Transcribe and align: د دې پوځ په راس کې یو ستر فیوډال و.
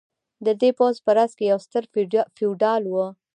د 0.45 0.47
دې 0.61 0.69
پوځ 0.77 0.95
په 1.05 1.11
راس 1.17 1.31
کې 1.37 1.45
یو 1.51 1.59
ستر 1.65 1.83
فیوډال 2.35 2.83
و. 2.93 2.95